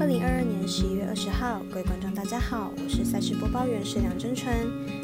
[0.00, 4.50] 二零二二年十一月二十号，各位观众大家好，我是赛事播报员石梁真纯。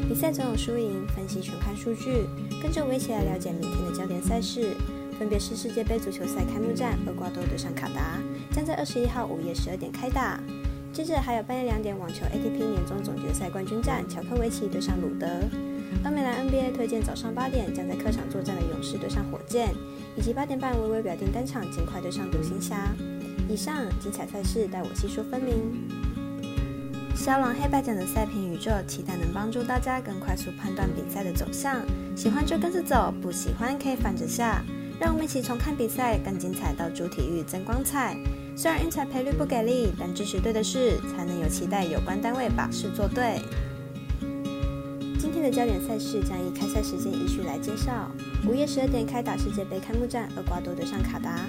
[0.09, 2.25] 比赛总有输赢，分析全看数据，
[2.59, 4.75] 跟着我一起来了解明天的焦点赛事，
[5.19, 8.17] 分别是世界杯足球赛开幕战，厄瓜多对上卡达，
[8.51, 10.41] 将在二十一号午夜十二点开打。
[10.91, 15.27] 接着还有半夜两点网球 ATP 年终总决赛冠军战，乔科维奇对上鲁德。
[16.05, 19.75] 欧美兰 NBA 推荐早上八点将在客场作战的勇士对上火箭，
[20.17, 22.95] 以及八点半微微表定单场尽快对上独行侠。
[23.49, 25.89] 以上精彩赛事带我细说分明。
[27.15, 31.81] 骁龙黑白奖的赛评宇宙，期待能帮助大家更快速判断比赛的走向。
[32.15, 34.63] 喜欢就跟着走，不喜欢可以反着下。
[34.99, 38.17] 让我们一起从看比赛更精彩到主体育增光彩。
[38.55, 43.39] 虽然运彩赔率不给力，但支持对的事，才能有期待有关单位把事做对。
[45.19, 48.11] 今天的焦点赛事将以开赛时间依序来介绍。
[48.47, 51.41] 午夜十二点开打世界杯开幕战，厄瓜多对上卡达。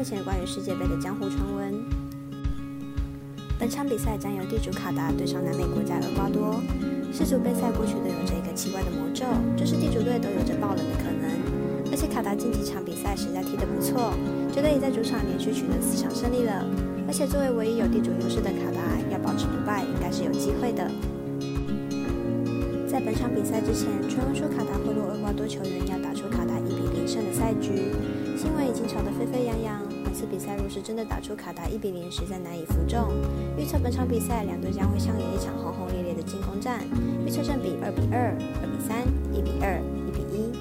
[0.00, 1.84] 目前关于世界杯的江湖传闻。
[3.58, 6.58] 本场比赛将由地主卡达对上南美国家厄瓜多。
[7.12, 9.26] 世足杯赛过去都有着一个奇怪的魔咒，
[9.58, 11.92] 就是地主队都有着爆冷的可能。
[11.92, 14.14] 而且卡达近几场比赛实在踢得不错，
[14.50, 16.64] 觉得已在主场连续取得四场胜利了。
[17.06, 18.80] 而且作为唯一有地主优势的卡达，
[19.12, 20.90] 要保持不败应该是有机会的。
[23.04, 27.92] 本场比赛之前，传闻说卡达贿赂厄瓜多球员，要打出卡达一比零胜的赛局，
[28.36, 29.80] 新闻已经炒得沸沸扬扬。
[30.04, 33.08] 本次比赛若是真的打出卡达一比零，实在难以服众。
[33.56, 36.84] 预测本场比赛两队将会上演一场轰轰烈烈的进攻战，
[37.24, 40.52] 预测胜比二比二、二比三、一比二、一比一。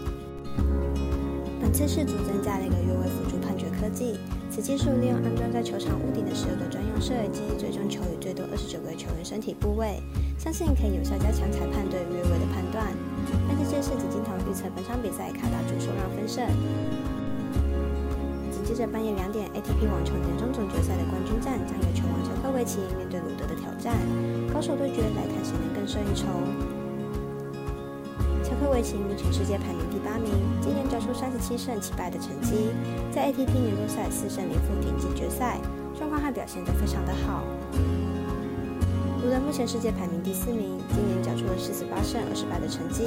[1.61, 4.17] 本次世足增加了一个越位辅助判决科技，
[4.49, 10.01] 此技术利用安装在球场屋顶的十二个专用摄影机，追踪球与最多二十九个球员身体部位。
[10.39, 12.87] 相信可以有效加强裁判对越位的判断。
[13.45, 16.47] 但是这是紫金堂预测本场比赛卡达主受让分胜。
[18.49, 23.91] 紧接着半夜两点，ATP 网球年终总决赛的冠军战将由球王乔科维奇面对鲁德的挑战，
[24.47, 26.23] 高手对决，来看谁能更胜一筹。
[28.41, 30.31] 乔科维奇目前世界排名第八名，
[30.63, 32.71] 今年交出三十七胜七败的成绩，
[33.11, 35.59] 在 ATP 年终赛四胜零负挺进决赛，
[35.99, 37.43] 状况和表现都非常的好。
[39.21, 43.03] 鲁德目前世界排名第四名，今年缴出了四十八胜二十败的成绩。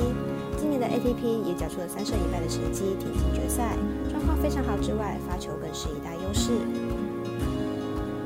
[0.60, 3.72] 今年的 ATP 也缴出了三胜一败的成绩，挺进决赛，
[4.10, 4.76] 状况非常好。
[4.76, 6.52] 之外，发球更是一大优势。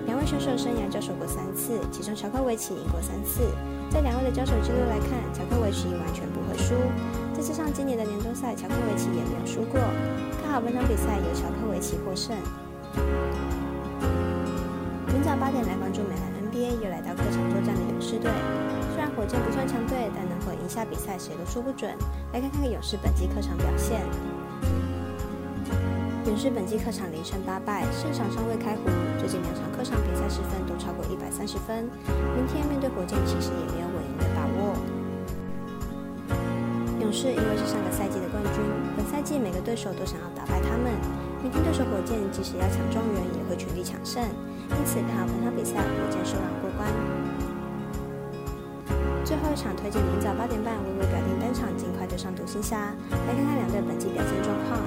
[0.07, 3.47] 两位选手生涯交手过三次，其中乔科维奇赢过三次。
[3.89, 6.75] 在两位的交手记录来看，乔科维奇完全不会输。
[7.39, 9.79] 再加上今年的年终赛，乔科维奇也没有输过。
[10.43, 12.35] 看好本场比赛由乔科维奇获胜。
[15.07, 16.36] 明早八点来关注美兰。
[16.57, 18.33] NBA 又来到客场作战的勇士队，
[18.95, 21.93] 虽然火箭不算强队，但能否赢下比赛谁都说不准。
[22.33, 24.01] 来看看勇士本季客场表现。
[26.25, 28.89] 勇士本季客场零胜八败，胜场尚未开胡，
[29.21, 31.85] 最近两场客场比赛失分都超过一百三十分。
[32.35, 34.81] 明天面对火箭，其实也没有稳赢的把握。
[37.05, 38.65] 勇士因为是上个赛季的冠军，
[38.97, 40.89] 本赛季每个对手都想要打败他们。
[41.47, 44.21] 明天对手火箭，即使要抢状元，也会全力抢胜。
[44.67, 46.91] 因此，看好本场比赛火箭受让过关。
[49.23, 52.91] 最后一场推荐明早八点半，微微表定单场，尽快对上独行侠。
[53.15, 54.83] 来看看两队本季表现状况。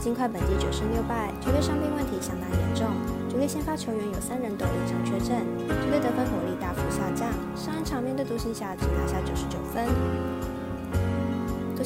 [0.00, 2.88] 尽快本季九胜六败，球队伤病问题相当严重，
[3.28, 5.36] 主力先发球员有三人都因伤缺阵，
[5.68, 7.28] 球队得分火力大幅下降。
[7.52, 9.84] 上一场面对独行侠只拿下九十九分。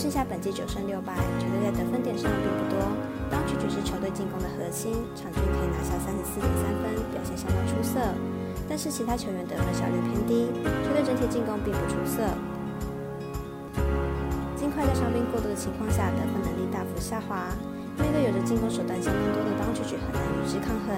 [0.01, 2.81] 剩下本季九胜六败，球队在得分点上并不多。
[3.29, 8.01] 当曲只是球队进攻的核心，场均可以拿下三十四点三分，表现相当出色。
[8.65, 10.49] 但是其他球员得分效率偏低，
[10.89, 12.25] 球队整体进攻并不出色。
[14.57, 17.53] 尽快在伤病过多的情况下，得分能力大幅下滑。
[18.01, 20.97] 面对有着进攻手段相当多的当曲曲，很难与之抗衡。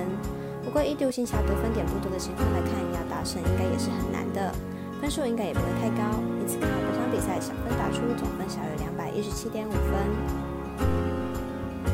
[0.63, 4.55] 不过以独行侠得分点不多的情况来看，要大胜应该也是很难的，
[5.03, 6.15] 分数应该也不会太高。
[6.39, 9.91] 因此看本场比赛小分打出，总分小于两百一十七点五分。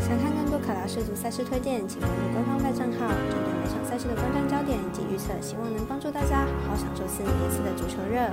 [0.04, 8.28] 想看更多卡达世足赛事推荐，请关注官方赖账号，针对每场赛事的观战焦点以及预测，希望能帮助大家好好享受四年一次的足球热。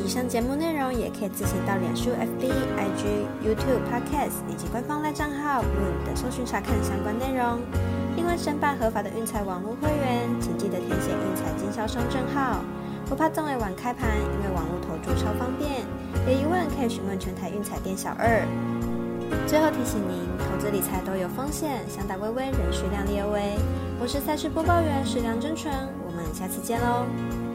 [0.00, 7.60] 以上节目内容也可以自行到脸书、FB、IG、YouTube、Podcast 以及官方赖账号 Moon 等搜寻查看相关内容。
[8.16, 12.64] 另外，申办合法的运彩网络会员，请记得填写运彩经销商证号。
[13.08, 15.80] 不怕中尾晚开盘，因为网络投注超方便。
[16.26, 18.46] 有疑问可以询问全台运彩店小二。
[19.46, 23.56] 最后提醒您，投资理财都有风险，想打微微，仍需量力而为。
[23.98, 25.72] 我是赛事播报员石梁真纯，
[26.06, 27.47] 我们下次见喽。